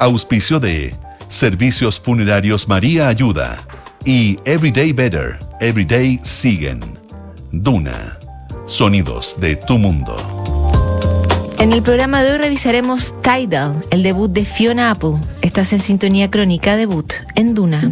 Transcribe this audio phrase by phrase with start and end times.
[0.00, 0.94] Auspicio de
[1.26, 3.58] Servicios Funerarios María Ayuda
[4.04, 6.80] y Everyday Better, Everyday Siguen.
[7.50, 8.16] Duna.
[8.66, 10.14] Sonidos de tu mundo.
[11.58, 15.14] En el programa de hoy revisaremos Tidal, el debut de Fiona Apple.
[15.42, 17.90] Estás en sintonía crónica debut en Duna.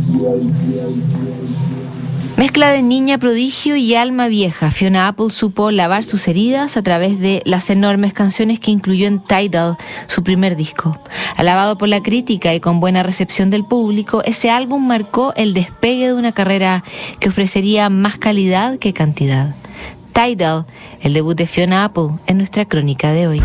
[2.37, 7.19] Mezcla de niña prodigio y alma vieja, Fiona Apple supo lavar sus heridas a través
[7.19, 11.01] de las enormes canciones que incluyó en Tidal, su primer disco.
[11.37, 16.09] Alabado por la crítica y con buena recepción del público, ese álbum marcó el despegue
[16.09, 16.85] de una carrera
[17.21, 19.55] que ofrecería más calidad que cantidad.
[20.13, 20.67] Tidal,
[21.01, 23.43] el debut de Fiona Apple en nuestra crónica de hoy.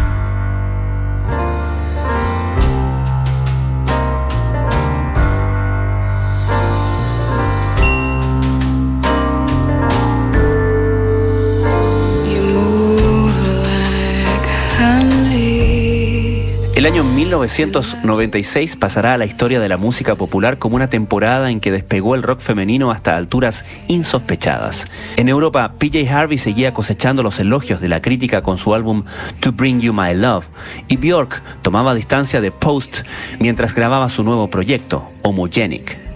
[16.82, 21.60] El año 1996 pasará a la historia de la música popular como una temporada en
[21.60, 24.88] que despegó el rock femenino hasta alturas insospechadas.
[25.16, 29.04] En Europa, PJ Harvey seguía cosechando los elogios de la crítica con su álbum
[29.42, 30.48] To Bring You My Love,
[30.88, 33.02] y Björk tomaba distancia de Post
[33.40, 36.11] mientras grababa su nuevo proyecto, Homogenic.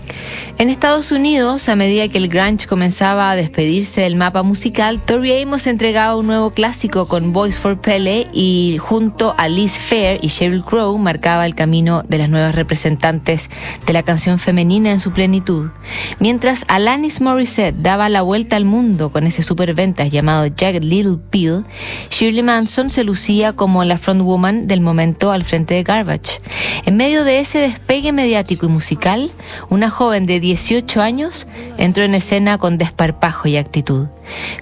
[0.57, 5.41] En Estados Unidos, a medida que el grunge comenzaba a despedirse del mapa musical, Tori
[5.41, 10.29] Amos entregaba un nuevo clásico con Voice for Pele y junto a Liz Fair y
[10.29, 13.49] Sheryl Crow marcaba el camino de las nuevas representantes
[13.85, 15.71] de la canción femenina en su plenitud.
[16.19, 21.65] Mientras Alanis Morissette daba la vuelta al mundo con ese superventas llamado Jagged Little Pill,
[22.09, 26.39] Shirley Manson se lucía como la frontwoman del momento al frente de Garbage.
[26.85, 29.31] En medio de ese despegue mediático y musical,
[29.69, 31.47] una joven de 18 años,
[31.79, 34.07] entró en escena con desparpajo y actitud.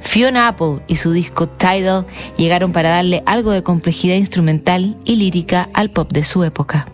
[0.01, 2.05] Fiona Apple y su disco Tidal
[2.37, 6.85] llegaron para darle algo de complejidad instrumental y lírica al pop de su época.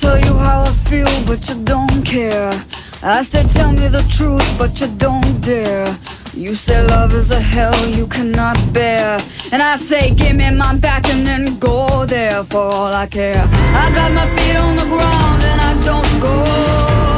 [0.00, 2.81] Tell you how I feel, but you don't care.
[3.04, 5.88] I said, tell me the truth, but you don't dare.
[6.34, 9.18] You say love is a hell you cannot bear.
[9.50, 13.42] And I say, give me my back and then go there for all I care.
[13.42, 16.44] I got my feet on the ground and I don't go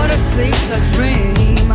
[0.08, 1.68] to sleep to dream.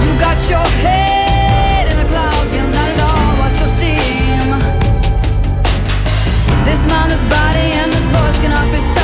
[0.00, 4.48] You got your head in the clouds, you're not at all what you seem.
[6.64, 9.03] This mind, this body, and this voice cannot be stifled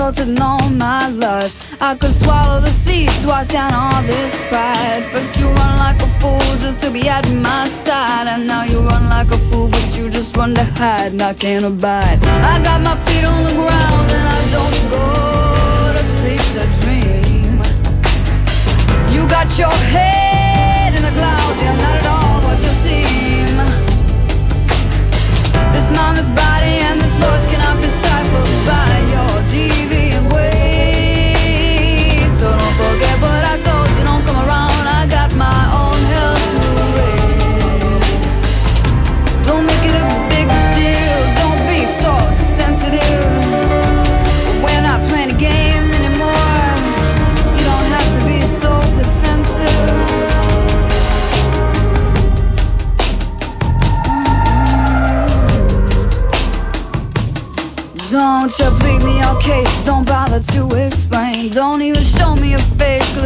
[0.00, 1.76] insulted in all my life.
[1.82, 5.02] I could swallow the seed twice down all this pride.
[5.12, 8.80] First you run like a fool just to be at my side, and now you
[8.80, 12.18] run like a fool, but you just run to hide, and I can't abide.
[12.24, 17.58] I got my feet on the ground and I don't go to sleep to dream.
[19.14, 20.19] You got your head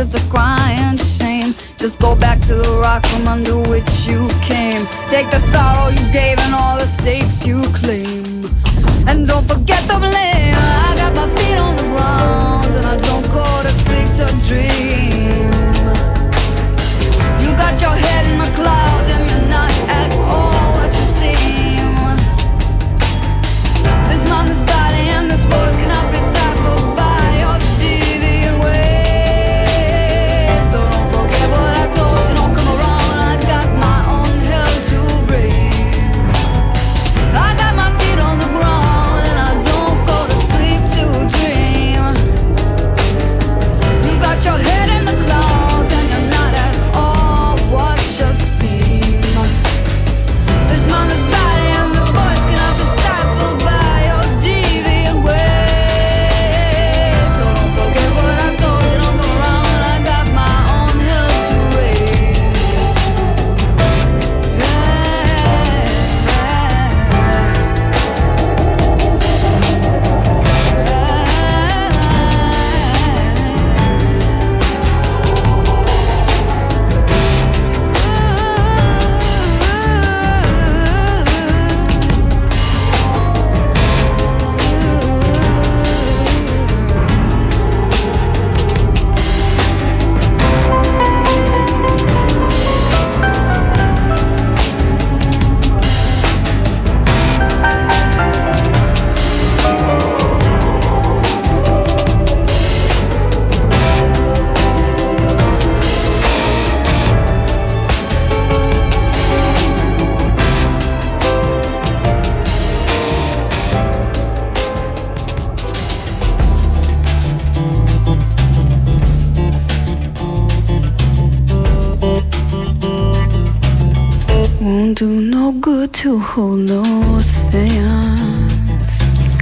[0.05, 1.53] it's a crying shame.
[1.79, 4.85] Just go back to the rock from under which you came.
[5.09, 8.45] Take the sorrow you gave and all the stakes you claim.
[9.09, 10.55] And don't forget the blame.
[10.57, 14.64] I got my feet on the ground, and I don't go to sleep to dream.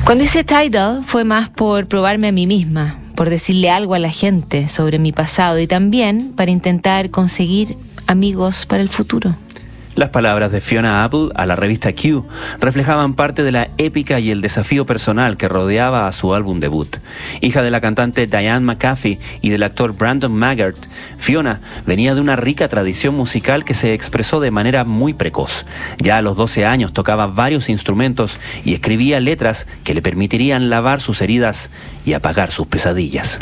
[0.04, 4.10] Cuando hice Tidal fue más por probarme a mí misma, por decirle algo a la
[4.10, 7.76] gente sobre mi pasado y también para intentar conseguir
[8.08, 9.36] amigos para el futuro.
[9.94, 12.26] Las palabras de Fiona Apple a la revista Q
[12.60, 16.96] reflejaban parte de la épica y el desafío personal que rodeaba a su álbum debut.
[17.42, 20.78] Hija de la cantante Diane McAfee y del actor Brandon Maggart,
[21.18, 25.66] Fiona venía de una rica tradición musical que se expresó de manera muy precoz.
[25.98, 31.02] Ya a los 12 años tocaba varios instrumentos y escribía letras que le permitirían lavar
[31.02, 31.68] sus heridas
[32.06, 33.38] y apagar sus pesadillas.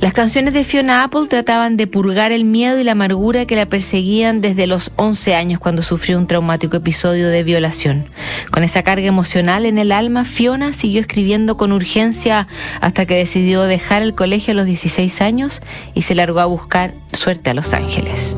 [0.00, 3.66] Las canciones de Fiona Apple trataban de purgar el miedo y la amargura que la
[3.66, 8.06] perseguían desde los 11 años cuando sufrió un traumático episodio de violación.
[8.52, 12.46] Con esa carga emocional en el alma, Fiona siguió escribiendo con urgencia
[12.80, 15.62] hasta que decidió dejar el colegio a los 16 años
[15.94, 18.36] y se largó a buscar suerte a Los Ángeles.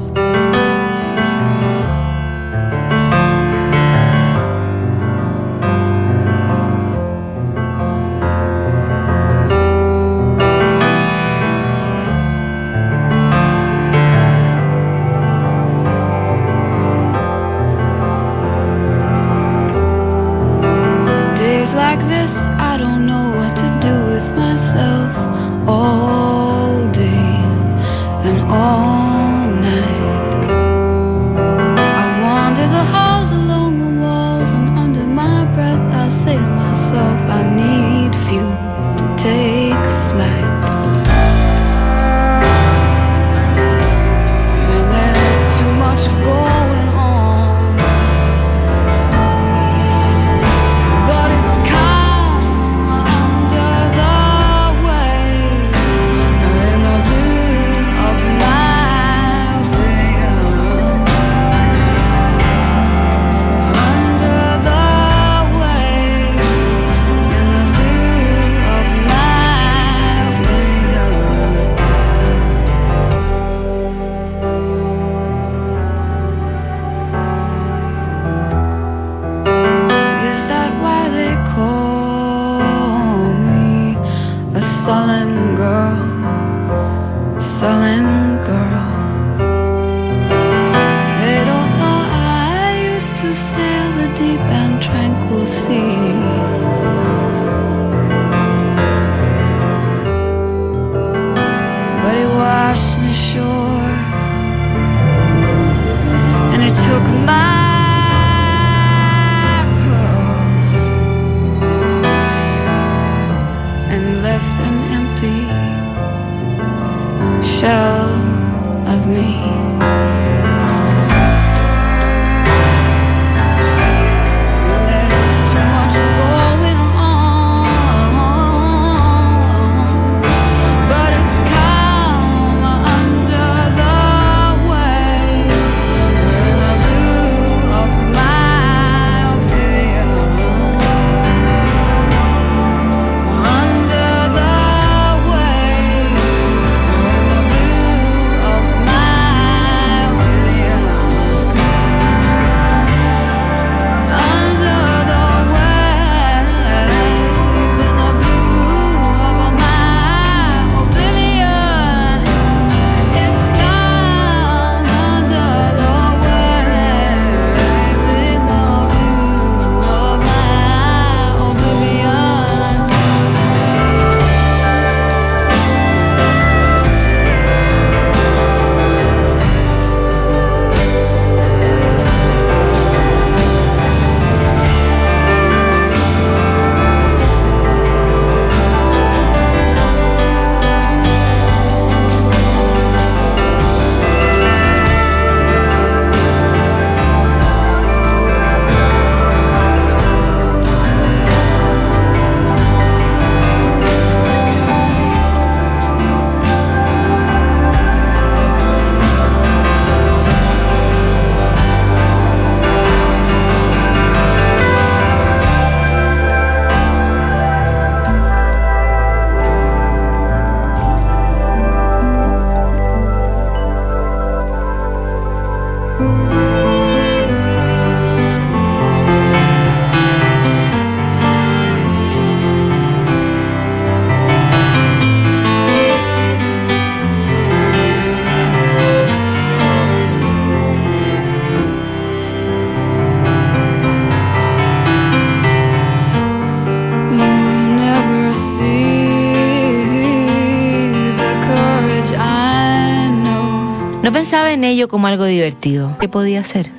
[254.88, 255.96] Como algo divertido.
[255.98, 256.70] ¿Qué podía hacer?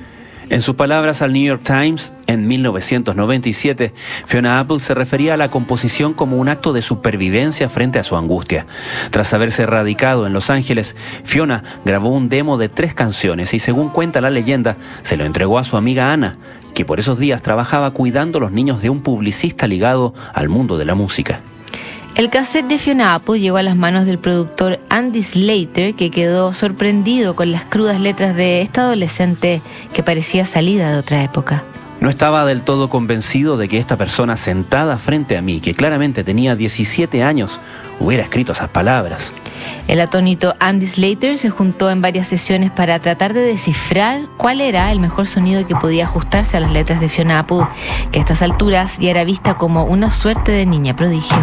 [0.52, 3.94] En sus palabras al New York Times, en 1997,
[4.26, 8.18] Fiona Apple se refería a la composición como un acto de supervivencia frente a su
[8.18, 8.66] angustia.
[9.10, 10.94] Tras haberse radicado en Los Ángeles,
[11.24, 15.58] Fiona grabó un demo de tres canciones y según cuenta la leyenda, se lo entregó
[15.58, 16.36] a su amiga Ana,
[16.74, 20.84] que por esos días trabajaba cuidando los niños de un publicista ligado al mundo de
[20.84, 21.40] la música.
[22.14, 26.52] El cassette de Fiona Apple llegó a las manos del productor Andy Slater, que quedó
[26.52, 29.62] sorprendido con las crudas letras de esta adolescente
[29.94, 31.64] que parecía salida de otra época.
[32.00, 36.22] No estaba del todo convencido de que esta persona sentada frente a mí, que claramente
[36.22, 37.60] tenía 17 años,
[37.98, 39.32] hubiera escrito esas palabras.
[39.88, 44.92] El atónito Andy Slater se juntó en varias sesiones para tratar de descifrar cuál era
[44.92, 47.64] el mejor sonido que podía ajustarse a las letras de Fiona Apple,
[48.10, 51.38] que a estas alturas ya era vista como una suerte de niña prodigio.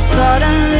[0.00, 0.77] Suddenly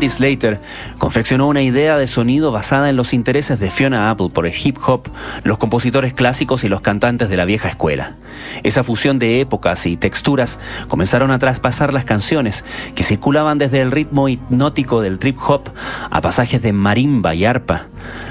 [0.00, 0.58] Andy Slater
[0.96, 4.78] confeccionó una idea de sonido basada en los intereses de Fiona Apple por el hip
[4.86, 5.10] hop,
[5.44, 8.16] los compositores clásicos y los cantantes de la vieja escuela.
[8.62, 12.64] Esa fusión de épocas y texturas comenzaron a traspasar las canciones,
[12.94, 15.70] que circulaban desde el ritmo hipnótico del trip hop
[16.10, 17.86] a pasajes de marimba y arpa.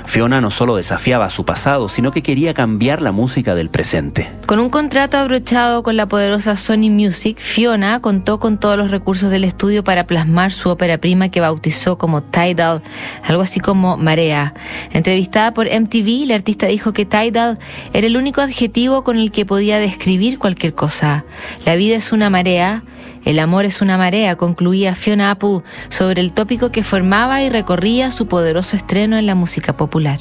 [0.06, 4.28] Fiona no solo desafiaba su pasado, sino que quería cambiar la música del presente.
[4.48, 9.30] Con un contrato abrochado con la poderosa Sony Music, Fiona contó con todos los recursos
[9.30, 12.82] del estudio para plasmar su ópera prima que bautizó como Tidal,
[13.24, 14.56] algo así como marea.
[14.92, 17.60] Entrevistada por MTV, la artista dijo que Tidal
[17.94, 21.26] era el único adjetivo con el que podía describir cualquier cosa.
[21.66, 22.84] La vida es una marea,
[23.26, 28.12] el amor es una marea, concluía Fiona Apple sobre el tópico que formaba y recorría
[28.12, 30.20] su poderoso estreno en la música popular.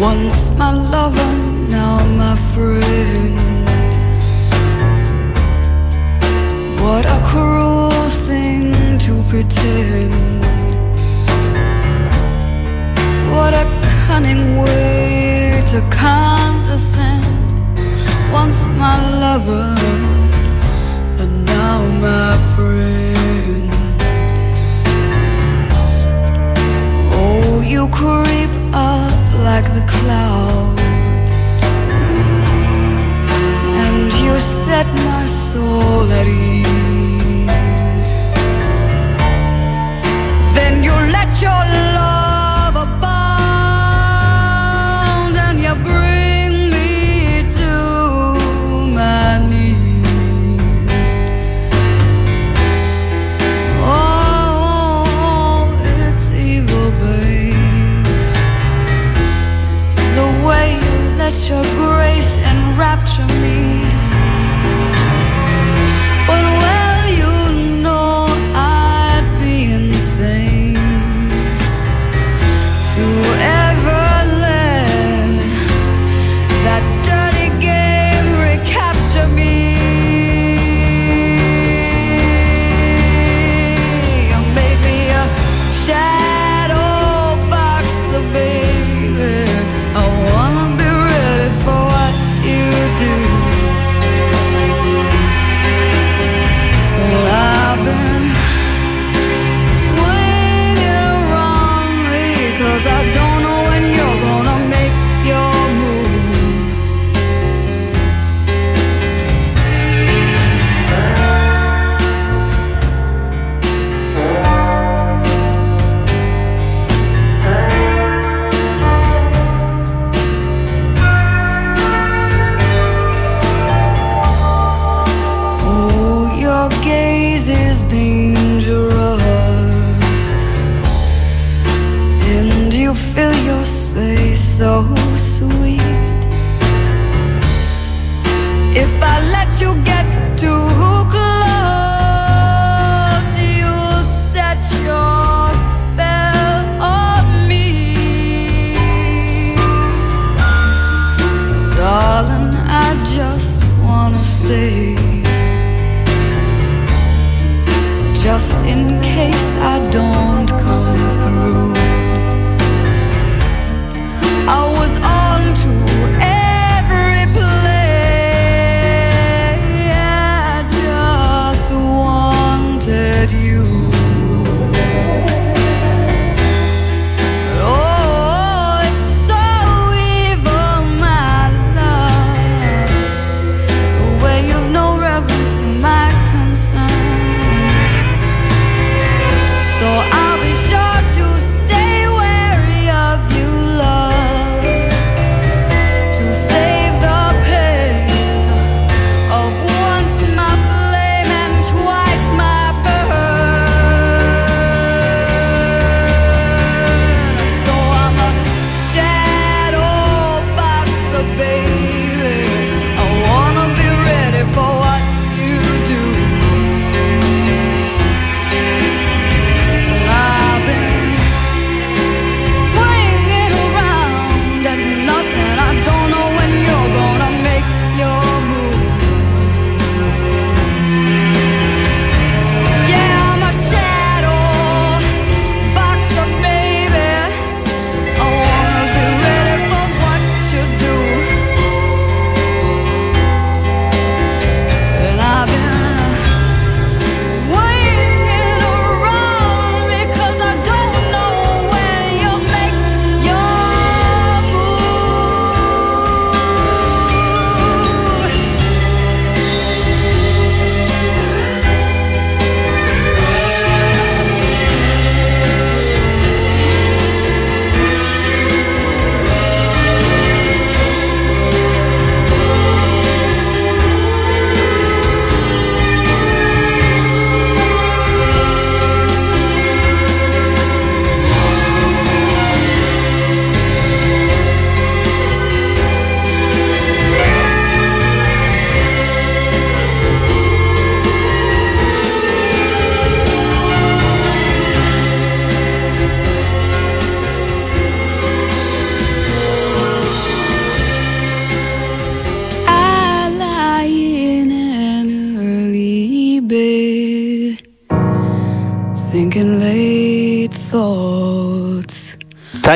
[0.00, 1.26] Once my lover,
[1.68, 3.57] now my friend.
[6.88, 7.90] What a cruel
[8.26, 10.14] thing to pretend.
[13.30, 13.66] What a
[14.06, 17.26] cunning way to condescend.
[18.32, 19.74] Once my lover,
[21.20, 23.70] and now my friend.
[27.12, 29.12] Oh, you creep up
[29.48, 30.78] like the cloud,
[33.84, 36.67] and you set my soul at ease.
[40.68, 41.62] Then you let your
[41.98, 43.24] love abound,
[45.46, 46.92] and you bring me
[47.58, 47.72] to
[48.98, 51.08] my knees.
[53.80, 55.06] Oh,
[56.06, 58.06] it's evil, babe.
[60.18, 63.57] The way you let your grace enrapture me.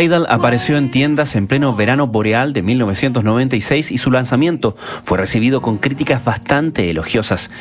[0.02, 5.62] Tidal apareció en tiendas en pleno verano boreal de 1996 y su lanzamiento fue recibido
[5.62, 7.52] con críticas bastante elogiosas.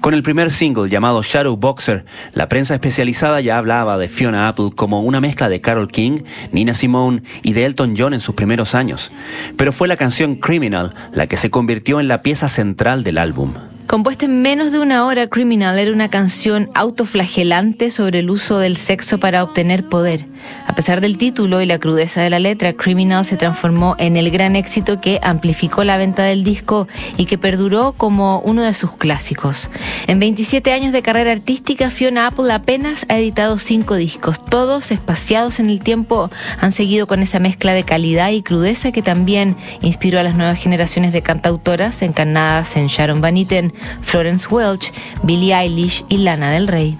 [0.00, 4.70] Con el primer single llamado Shadow Boxer, la prensa especializada ya hablaba de Fiona Apple
[4.74, 8.74] como una mezcla de Carol King, Nina Simone y de Elton John en sus primeros
[8.74, 9.12] años.
[9.58, 13.52] Pero fue la canción Criminal la que se convirtió en la pieza central del álbum.
[13.90, 18.76] Compuesta en menos de una hora, Criminal era una canción autoflagelante sobre el uso del
[18.76, 20.26] sexo para obtener poder.
[20.66, 24.30] A pesar del título y la crudeza de la letra, Criminal se transformó en el
[24.30, 28.96] gran éxito que amplificó la venta del disco y que perduró como uno de sus
[28.96, 29.70] clásicos.
[30.06, 34.44] En 27 años de carrera artística, Fiona Apple apenas ha editado cinco discos.
[34.44, 39.02] Todos espaciados en el tiempo han seguido con esa mezcla de calidad y crudeza que
[39.02, 43.72] también inspiró a las nuevas generaciones de cantautoras encarnadas en Sharon Van Etten,
[44.02, 46.98] Florence Welch, Billie Eilish y Lana del Rey.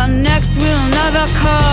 [0.00, 0.08] our
[0.56, 1.69] will never come.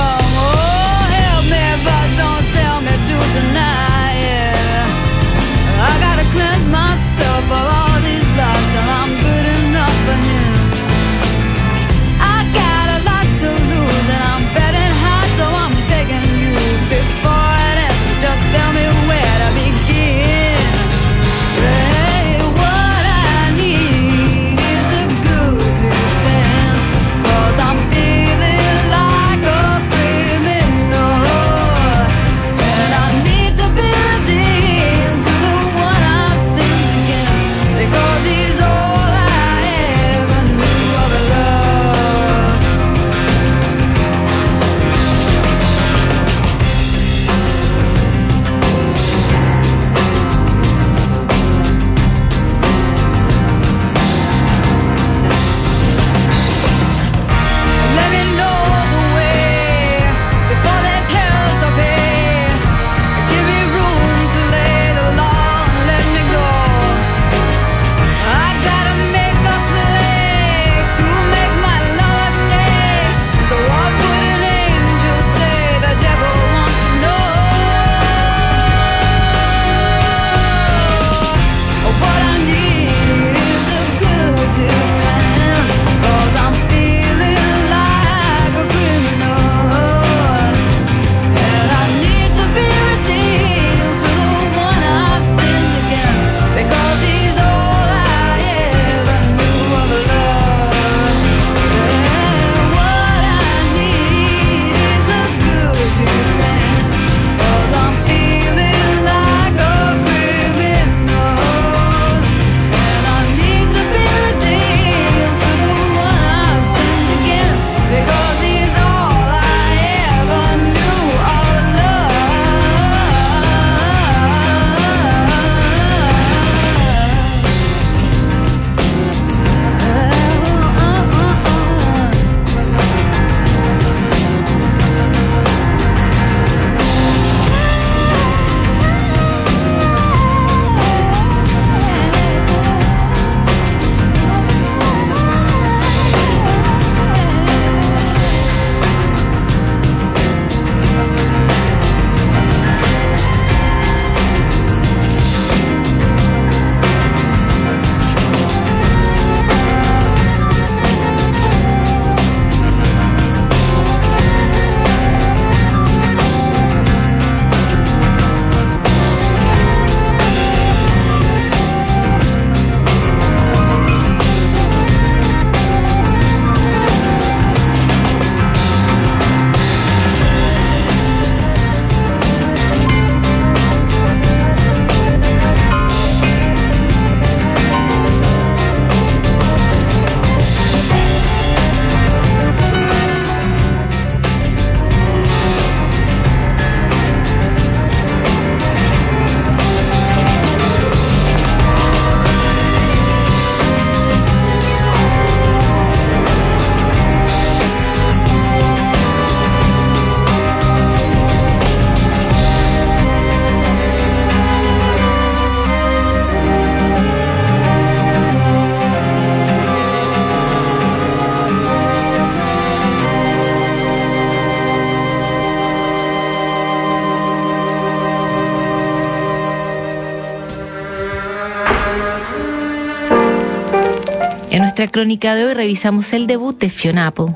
[234.78, 237.36] Nuestra crónica de hoy revisamos el debut de Fiona Apple.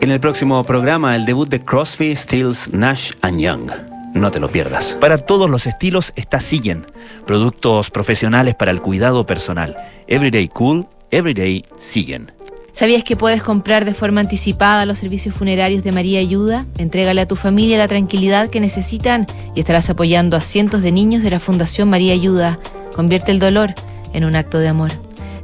[0.00, 3.72] En el próximo programa, el debut de Crosby, Stills, Nash and Young.
[4.14, 4.96] No te lo pierdas.
[5.00, 6.86] Para todos los estilos está Siguen,
[7.26, 9.76] productos profesionales para el cuidado personal.
[10.06, 12.30] Everyday Cool, Everyday Siguen.
[12.70, 16.66] ¿Sabías que puedes comprar de forma anticipada los servicios funerarios de María Ayuda?
[16.78, 21.24] Entrégale a tu familia la tranquilidad que necesitan y estarás apoyando a cientos de niños
[21.24, 22.60] de la Fundación María Ayuda.
[22.94, 23.74] Convierte el dolor
[24.12, 24.92] en un acto de amor.